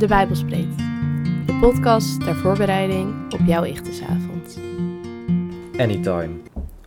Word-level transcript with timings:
De 0.00 0.06
Bijbel 0.06 0.36
spreekt. 0.36 0.78
De 1.46 1.58
podcast 1.60 2.20
ter 2.20 2.34
voorbereiding 2.34 3.32
op 3.32 3.40
jouw 3.46 3.62
Ichtesavond. 3.62 4.60
Anytime. 5.76 6.30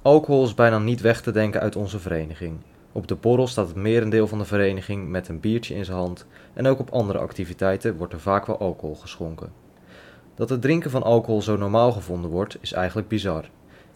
Alcohol 0.01 0.43
is 0.43 0.53
bijna 0.53 0.79
niet 0.79 1.01
weg 1.01 1.21
te 1.21 1.31
denken 1.31 1.61
uit 1.61 1.75
onze 1.75 1.99
vereniging. 1.99 2.57
Op 2.91 3.07
de 3.07 3.15
borrel 3.15 3.47
staat 3.47 3.67
het 3.67 3.75
merendeel 3.75 4.27
van 4.27 4.37
de 4.37 4.45
vereniging 4.45 5.09
met 5.09 5.27
een 5.27 5.39
biertje 5.39 5.75
in 5.75 5.85
zijn 5.85 5.97
hand 5.97 6.25
en 6.53 6.67
ook 6.67 6.79
op 6.79 6.89
andere 6.89 7.19
activiteiten 7.19 7.97
wordt 7.97 8.13
er 8.13 8.19
vaak 8.19 8.45
wel 8.45 8.59
alcohol 8.59 8.95
geschonken. 8.95 9.51
Dat 10.35 10.49
het 10.49 10.61
drinken 10.61 10.91
van 10.91 11.03
alcohol 11.03 11.41
zo 11.41 11.57
normaal 11.57 11.91
gevonden 11.91 12.29
wordt 12.29 12.57
is 12.61 12.71
eigenlijk 12.71 13.07
bizar. 13.07 13.49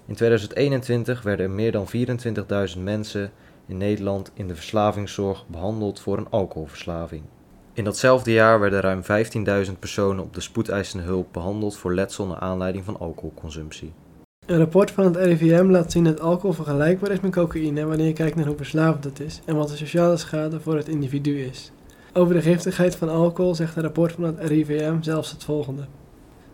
In 0.05 0.15
2021 0.15 1.21
werden 1.21 1.45
er 1.45 1.52
meer 1.52 1.71
dan 1.71 1.88
24.000 2.75 2.84
mensen 2.84 3.31
in 3.65 3.77
Nederland 3.77 4.31
in 4.34 4.47
de 4.47 4.55
verslavingszorg 4.55 5.47
behandeld 5.47 5.99
voor 5.99 6.18
een 6.18 6.29
alcoholverslaving. 6.29 7.23
In 7.77 7.84
datzelfde 7.84 8.31
jaar 8.31 8.59
werden 8.59 8.81
ruim 8.81 9.02
15.000 9.67 9.80
personen 9.80 10.23
op 10.23 10.34
de 10.34 10.41
spoedeisende 10.41 11.05
hulp 11.05 11.34
behandeld 11.34 11.77
voor 11.77 11.94
letsel 11.94 12.26
naar 12.26 12.40
aanleiding 12.40 12.85
van 12.85 12.99
alcoholconsumptie. 12.99 13.94
Een 14.45 14.58
rapport 14.58 14.91
van 14.91 15.05
het 15.05 15.16
RIVM 15.16 15.66
laat 15.70 15.91
zien 15.91 16.04
dat 16.04 16.20
alcohol 16.20 16.54
vergelijkbaar 16.54 17.12
is 17.12 17.20
met 17.20 17.32
cocaïne 17.32 17.85
wanneer 17.85 18.08
je 18.08 18.13
kijkt 18.13 18.35
naar 18.35 18.45
hoe 18.45 18.55
verslavend 18.55 19.04
het 19.04 19.20
is 19.20 19.41
en 19.45 19.55
wat 19.55 19.70
de 19.70 19.76
sociale 19.76 20.18
schade 20.18 20.59
voor 20.59 20.76
het 20.76 20.88
individu 20.88 21.41
is. 21.41 21.71
Over 22.13 22.34
de 22.34 22.41
giftigheid 22.41 22.95
van 22.95 23.09
alcohol 23.09 23.55
zegt 23.55 23.76
een 23.76 23.82
rapport 23.82 24.12
van 24.12 24.23
het 24.23 24.40
RIVM 24.40 25.02
zelfs 25.02 25.32
het 25.32 25.44
volgende. 25.44 25.85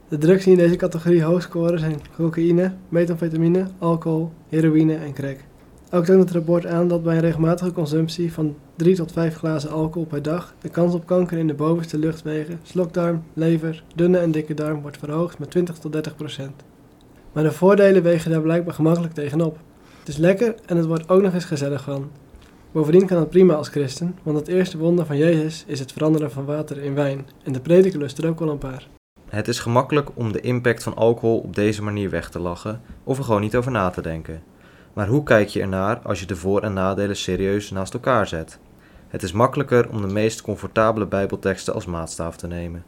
De 0.07 0.17
drugs 0.17 0.43
die 0.43 0.53
in 0.53 0.59
deze 0.59 0.75
categorie 0.75 1.23
hoog 1.23 1.41
scoren 1.41 1.79
zijn 1.79 2.01
cocaïne, 2.15 2.73
methamphetamine, 2.89 3.67
alcohol, 3.79 4.31
heroïne 4.49 4.95
en 4.95 5.13
crack. 5.13 5.37
Ook 5.93 6.05
toont 6.05 6.19
het 6.19 6.31
rapport 6.31 6.65
aan 6.65 6.87
dat 6.87 7.03
bij 7.03 7.15
een 7.15 7.21
regelmatige 7.21 7.71
consumptie 7.71 8.33
van 8.33 8.55
3 8.75 8.95
tot 8.95 9.11
5 9.11 9.35
glazen 9.35 9.69
alcohol 9.69 10.05
per 10.05 10.21
dag 10.21 10.53
de 10.61 10.69
kans 10.69 10.93
op 10.93 11.05
kanker 11.05 11.37
in 11.37 11.47
de 11.47 11.53
bovenste 11.53 11.97
luchtwegen, 11.97 12.59
slokdarm, 12.63 13.23
lever, 13.33 13.83
dunne 13.95 14.17
en 14.17 14.31
dikke 14.31 14.53
darm 14.53 14.81
wordt 14.81 14.97
verhoogd 14.97 15.39
met 15.39 15.51
20 15.51 15.77
tot 15.77 15.91
30 15.91 16.15
procent. 16.15 16.63
Maar 17.33 17.43
de 17.43 17.51
voordelen 17.51 18.03
wegen 18.03 18.31
daar 18.31 18.41
blijkbaar 18.41 18.73
gemakkelijk 18.73 19.13
tegenop. 19.13 19.57
Het 19.99 20.07
is 20.07 20.17
lekker 20.17 20.55
en 20.65 20.77
het 20.77 20.85
wordt 20.85 21.09
ook 21.09 21.21
nog 21.21 21.33
eens 21.33 21.45
gezellig 21.45 21.83
van. 21.83 22.09
Bovendien 22.71 23.05
kan 23.05 23.19
het 23.19 23.29
prima 23.29 23.53
als 23.53 23.69
christen, 23.69 24.15
want 24.23 24.37
het 24.37 24.47
eerste 24.47 24.77
wonder 24.77 25.05
van 25.05 25.17
Jezus 25.17 25.63
is 25.67 25.79
het 25.79 25.91
veranderen 25.91 26.31
van 26.31 26.45
water 26.45 26.77
in 26.77 26.93
wijn 26.93 27.27
en 27.43 27.53
de 27.53 27.61
prediker 27.61 27.99
lust 27.99 28.17
er 28.17 28.29
ook 28.29 28.39
wel 28.39 28.49
een 28.49 28.57
paar. 28.57 28.87
Het 29.29 29.47
is 29.47 29.59
gemakkelijk 29.59 30.09
om 30.13 30.31
de 30.31 30.41
impact 30.41 30.83
van 30.83 30.95
alcohol 30.95 31.39
op 31.39 31.55
deze 31.55 31.83
manier 31.83 32.09
weg 32.09 32.29
te 32.29 32.39
lachen 32.39 32.81
of 33.03 33.17
er 33.17 33.23
gewoon 33.23 33.41
niet 33.41 33.55
over 33.55 33.71
na 33.71 33.89
te 33.89 34.01
denken. 34.01 34.52
Maar 34.93 35.07
hoe 35.07 35.23
kijk 35.23 35.47
je 35.47 35.61
ernaar 35.61 35.99
als 36.03 36.19
je 36.19 36.25
de 36.25 36.35
voor- 36.35 36.61
en 36.61 36.73
nadelen 36.73 37.15
serieus 37.15 37.71
naast 37.71 37.93
elkaar 37.93 38.27
zet? 38.27 38.59
Het 39.07 39.23
is 39.23 39.31
makkelijker 39.31 39.89
om 39.89 40.01
de 40.01 40.13
meest 40.13 40.41
comfortabele 40.41 41.05
Bijbelteksten 41.05 41.73
als 41.73 41.85
maatstaf 41.85 42.37
te 42.37 42.47
nemen. 42.47 42.83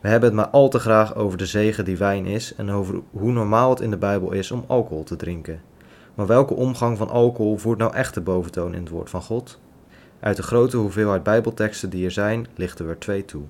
We 0.00 0.08
hebben 0.08 0.28
het 0.28 0.38
maar 0.38 0.48
al 0.48 0.68
te 0.68 0.78
graag 0.78 1.14
over 1.14 1.38
de 1.38 1.46
zegen 1.46 1.84
die 1.84 1.96
wijn 1.96 2.26
is 2.26 2.54
en 2.54 2.70
over 2.70 3.00
hoe 3.10 3.32
normaal 3.32 3.70
het 3.70 3.80
in 3.80 3.90
de 3.90 3.96
Bijbel 3.96 4.32
is 4.32 4.50
om 4.50 4.64
alcohol 4.66 5.04
te 5.04 5.16
drinken. 5.16 5.60
Maar 6.14 6.26
welke 6.26 6.54
omgang 6.54 6.98
van 6.98 7.10
alcohol 7.10 7.56
voert 7.56 7.78
nou 7.78 7.94
echt 7.94 8.14
de 8.14 8.20
boventoon 8.20 8.74
in 8.74 8.80
het 8.80 8.88
woord 8.88 9.10
van 9.10 9.22
God? 9.22 9.58
Uit 10.20 10.36
de 10.36 10.42
grote 10.42 10.76
hoeveelheid 10.76 11.22
Bijbelteksten 11.22 11.90
die 11.90 12.04
er 12.04 12.10
zijn, 12.10 12.46
lichten 12.54 12.84
we 12.84 12.90
er 12.90 12.98
twee 12.98 13.24
toe. 13.24 13.42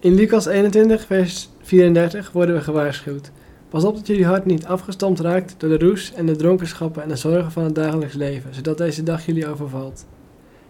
In 0.00 0.14
Lucas 0.14 0.46
21, 0.46 1.06
vers 1.06 1.48
34 1.62 2.32
worden 2.32 2.54
we 2.54 2.60
gewaarschuwd. 2.60 3.30
Pas 3.68 3.84
op 3.84 3.94
dat 3.94 4.06
jullie 4.06 4.26
hart 4.26 4.44
niet 4.44 4.66
afgestompt 4.66 5.20
raakt 5.20 5.54
door 5.58 5.70
de 5.70 5.86
roes 5.86 6.12
en 6.12 6.26
de 6.26 6.36
dronkenschappen 6.36 7.02
en 7.02 7.08
de 7.08 7.16
zorgen 7.16 7.52
van 7.52 7.64
het 7.64 7.74
dagelijks 7.74 8.14
leven, 8.14 8.54
zodat 8.54 8.78
deze 8.78 9.02
dag 9.02 9.26
jullie 9.26 9.48
overvalt. 9.48 10.06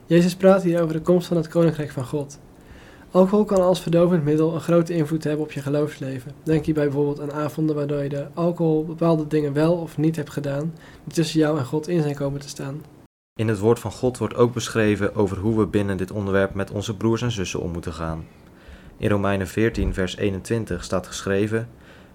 Jezus 0.06 0.36
praat 0.36 0.62
hier 0.62 0.82
over 0.82 0.94
de 0.94 1.00
komst 1.00 1.26
van 1.26 1.36
het 1.36 1.48
koninkrijk 1.48 1.90
van 1.90 2.04
God. 2.04 2.38
Alcohol 3.10 3.44
kan 3.44 3.60
als 3.60 3.80
verdovend 3.80 4.24
middel 4.24 4.54
een 4.54 4.60
grote 4.60 4.94
invloed 4.94 5.24
hebben 5.24 5.44
op 5.44 5.52
je 5.52 5.60
geloofsleven. 5.60 6.32
Denk 6.42 6.64
hierbij 6.64 6.84
bijvoorbeeld 6.84 7.20
aan 7.20 7.32
avonden 7.32 7.76
waardoor 7.76 8.02
je 8.02 8.08
de 8.08 8.26
alcohol 8.34 8.84
bepaalde 8.84 9.26
dingen 9.26 9.52
wel 9.52 9.74
of 9.74 9.98
niet 9.98 10.16
hebt 10.16 10.30
gedaan, 10.30 10.74
die 11.04 11.14
tussen 11.14 11.40
jou 11.40 11.58
en 11.58 11.64
God 11.64 11.88
in 11.88 12.02
zijn 12.02 12.14
komen 12.14 12.40
te 12.40 12.48
staan. 12.48 12.82
In 13.34 13.48
het 13.48 13.58
woord 13.58 13.78
van 13.78 13.92
God 13.92 14.18
wordt 14.18 14.34
ook 14.34 14.54
beschreven 14.54 15.14
over 15.14 15.36
hoe 15.36 15.58
we 15.58 15.66
binnen 15.66 15.96
dit 15.96 16.10
onderwerp 16.10 16.54
met 16.54 16.70
onze 16.70 16.96
broers 16.96 17.22
en 17.22 17.30
zussen 17.30 17.60
om 17.60 17.72
moeten 17.72 17.92
gaan. 17.92 18.26
In 18.96 19.10
Romeinen 19.10 19.46
14, 19.46 19.94
vers 19.94 20.16
21 20.16 20.84
staat 20.84 21.06
geschreven: 21.06 21.68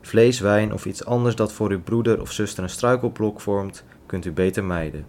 Vlees, 0.05 0.39
wijn 0.39 0.73
of 0.73 0.85
iets 0.85 1.05
anders 1.05 1.35
dat 1.35 1.53
voor 1.53 1.69
uw 1.71 1.81
broeder 1.81 2.21
of 2.21 2.31
zuster 2.31 2.63
een 2.63 2.69
struikelblok 2.69 3.41
vormt, 3.41 3.83
kunt 4.05 4.25
u 4.25 4.31
beter 4.31 4.63
mijden. 4.63 5.05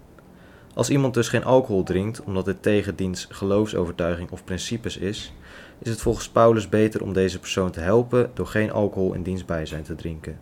Als 0.74 0.90
iemand 0.90 1.14
dus 1.14 1.28
geen 1.28 1.44
alcohol 1.44 1.82
drinkt, 1.82 2.22
omdat 2.22 2.44
dit 2.44 2.62
tegen 2.62 2.96
diens 2.96 3.26
geloofsovertuiging 3.30 4.30
of 4.30 4.44
principes 4.44 4.96
is, 4.96 5.34
is 5.78 5.90
het 5.90 6.00
volgens 6.00 6.28
Paulus 6.28 6.68
beter 6.68 7.02
om 7.02 7.12
deze 7.12 7.38
persoon 7.38 7.70
te 7.70 7.80
helpen 7.80 8.30
door 8.34 8.46
geen 8.46 8.72
alcohol 8.72 9.12
in 9.12 9.22
diens 9.22 9.44
bijzijn 9.44 9.82
te 9.82 9.94
drinken. 9.94 10.38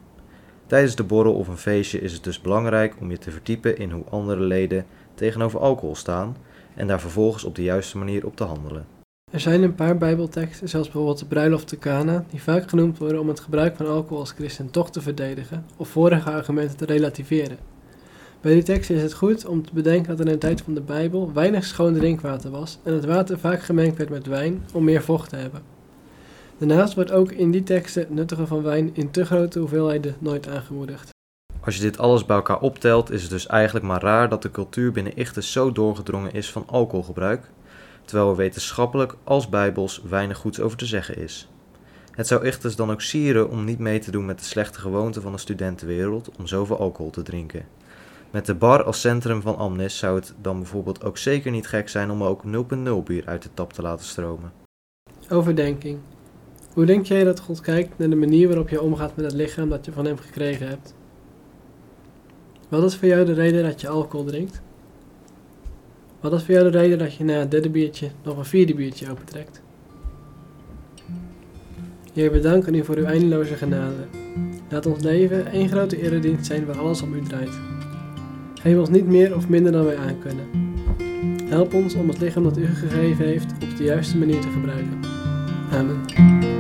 Tijdens 0.67 0.95
de 0.95 1.05
borrel 1.05 1.35
of 1.35 1.49
een 1.49 1.57
feestje 1.57 2.01
is 2.01 2.13
het 2.13 2.25
dus 2.25 2.41
belangrijk 2.41 2.95
om 3.01 3.11
je 3.11 3.19
te 3.19 3.31
verdiepen 3.31 3.79
in 3.79 3.91
hoe 3.91 4.05
andere 4.11 4.41
leden 4.41 4.87
tegenover 5.15 5.61
alcohol 5.61 5.95
staan 5.95 6.37
en 6.75 6.87
daar 6.87 7.01
vervolgens 7.01 7.45
op 7.45 7.55
de 7.55 7.63
juiste 7.63 7.99
manier 7.99 8.27
op 8.27 8.37
te 8.37 8.45
handelen. 8.45 9.02
Er 9.33 9.41
zijn 9.41 9.63
een 9.63 9.75
paar 9.75 9.99
Bijbelteksten, 9.99 10.69
zoals 10.69 10.87
bijvoorbeeld 10.87 11.19
de 11.19 11.27
bruiloft 11.27 11.69
te 11.69 11.79
Cana, 11.79 12.25
die 12.31 12.43
vaak 12.43 12.69
genoemd 12.69 12.99
worden 12.99 13.21
om 13.21 13.29
het 13.29 13.41
gebruik 13.41 13.77
van 13.77 13.87
alcohol 13.87 14.19
als 14.19 14.31
christen 14.31 14.71
toch 14.71 14.91
te 14.91 15.01
verdedigen 15.01 15.65
of 15.77 15.89
vorige 15.89 16.31
argumenten 16.31 16.77
te 16.77 16.85
relativeren. 16.85 17.57
Bij 18.41 18.55
die 18.55 18.63
teksten 18.63 18.95
is 18.95 19.03
het 19.03 19.13
goed 19.13 19.47
om 19.47 19.67
te 19.67 19.75
bedenken 19.75 20.09
dat 20.09 20.19
er 20.19 20.27
in 20.27 20.33
de 20.33 20.39
tijd 20.39 20.61
van 20.61 20.75
de 20.75 20.81
Bijbel 20.81 21.33
weinig 21.33 21.65
schoon 21.65 21.95
drinkwater 21.95 22.51
was 22.51 22.79
en 22.83 22.93
het 22.93 23.05
water 23.05 23.39
vaak 23.39 23.63
gemengd 23.63 23.97
werd 23.97 24.11
met 24.11 24.27
wijn 24.27 24.65
om 24.73 24.85
meer 24.85 25.03
vocht 25.03 25.29
te 25.29 25.37
hebben. 25.37 25.63
Daarnaast 26.59 26.95
wordt 26.95 27.13
ook 27.13 27.33
in 27.33 27.51
die 27.51 27.63
teksten 27.63 28.03
het 28.03 28.11
nuttigen 28.11 28.47
van 28.47 28.63
wijn 28.63 28.91
in 28.93 29.11
te 29.11 29.25
grote 29.25 29.59
hoeveelheden 29.59 30.15
nooit 30.19 30.49
aangemoedigd. 30.49 31.11
Als 31.61 31.77
je 31.77 31.83
dit 31.83 31.99
alles 31.99 32.27
bij 32.27 32.37
elkaar 32.37 32.61
optelt, 32.61 33.11
is 33.11 33.23
het 33.23 33.31
dus 33.31 33.47
eigenlijk 33.47 33.85
maar 33.85 34.03
raar 34.03 34.29
dat 34.29 34.43
de 34.43 34.51
cultuur 34.51 34.93
binnen 34.93 35.17
Ichtes 35.17 35.53
zo 35.53 35.73
doorgedrongen 35.73 36.33
is 36.33 36.51
van 36.51 36.65
alcoholgebruik, 36.67 37.51
terwijl 38.05 38.31
er 38.31 38.37
wetenschappelijk 38.37 39.17
als 39.25 39.49
bijbels 39.49 40.03
weinig 40.09 40.37
goeds 40.39 40.61
over 40.61 40.79
te 40.79 40.87
zeggen 40.87 41.17
is. 41.17 41.49
Het 42.11 42.27
zou 42.27 42.47
Ichtes 42.47 42.77
dan 42.77 42.91
ook 42.91 43.01
sieren 43.01 43.51
om 43.51 43.65
niet 43.65 43.79
mee 43.79 43.99
te 43.99 44.11
doen 44.11 44.25
met 44.25 44.39
de 44.39 44.45
slechte 44.45 44.81
gewoonte 44.81 45.21
van 45.21 45.33
de 45.33 45.39
studentenwereld 45.39 46.31
om 46.39 46.47
zoveel 46.47 46.79
alcohol 46.79 47.11
te 47.11 47.23
drinken. 47.23 47.65
Met 48.31 48.47
de 48.47 48.55
bar 48.55 48.85
als 48.85 49.01
centrum 49.01 49.43
van 49.43 49.57
Amnis 49.57 49.99
zou 49.99 50.15
het 50.15 50.35
dan 50.41 50.59
bijvoorbeeld 50.59 51.05
ook 51.05 51.19
zeker 51.19 51.51
niet 51.51 51.67
gek 51.67 51.89
zijn 51.89 52.11
om 52.11 52.23
ook 52.23 52.43
0.0 52.45 53.05
bier 53.05 53.27
uit 53.27 53.43
de 53.43 53.49
tap 53.55 53.73
te 53.73 53.83
laten 53.83 54.07
stromen. 54.07 54.53
Overdenking. 55.29 55.99
Hoe 56.73 56.85
denk 56.85 57.07
jij 57.07 57.25
dat 57.25 57.41
God 57.41 57.61
kijkt 57.61 57.99
naar 57.99 58.11
de 58.11 58.17
manier 58.17 58.49
waarop 58.49 58.69
je 58.69 58.83
omgaat 58.83 59.17
met 59.17 59.25
het 59.25 59.35
lichaam 59.35 59.69
dat 59.69 59.85
je 59.85 59.93
van 59.93 60.05
hem 60.05 60.19
gekregen 60.19 60.69
hebt? 60.69 60.95
Wat 62.69 62.85
is 62.85 62.97
voor 62.97 63.09
jou 63.09 63.25
de 63.25 63.33
reden 63.33 63.63
dat 63.63 63.81
je 63.81 63.89
alcohol 63.89 64.27
drinkt? 64.27 64.63
Wat 66.23 66.33
is 66.33 66.43
voor 66.43 66.55
jou 66.55 66.71
de 66.71 66.79
reden 66.79 66.99
dat 66.99 67.15
je 67.15 67.25
na 67.25 67.33
het 67.33 67.51
derde 67.51 67.71
biertje 67.71 68.09
nog 68.25 68.37
een 68.37 68.45
vierde 68.45 68.75
biertje 68.75 69.11
opentrekt? 69.11 69.63
Heer, 72.13 72.33
we 72.33 72.41
danken 72.41 72.75
u 72.75 72.85
voor 72.85 72.97
uw 72.97 73.05
eindeloze 73.05 73.55
genade. 73.55 74.07
Laat 74.71 74.87
ons 74.87 75.03
leven 75.03 75.47
één 75.47 75.69
grote 75.69 76.03
eredienst 76.03 76.47
zijn 76.47 76.67
waar 76.67 76.79
alles 76.79 77.03
om 77.03 77.15
u 77.15 77.23
draait. 77.23 77.61
Geef 78.61 78.79
ons 78.79 78.89
niet 78.89 79.07
meer 79.07 79.37
of 79.37 79.49
minder 79.49 79.73
dan 79.73 79.85
wij 79.85 79.97
aankunnen. 79.97 80.45
Help 81.45 81.75
ons 81.75 81.95
om 81.95 82.09
het 82.09 82.21
lichaam 82.21 82.43
dat 82.43 82.59
u 82.59 82.67
gegeven 82.67 83.25
heeft 83.25 83.53
op 83.53 83.77
de 83.77 83.85
juiste 83.85 84.19
manier 84.19 84.41
te 84.41 84.49
gebruiken. 84.49 85.01
Amen. 85.71 86.52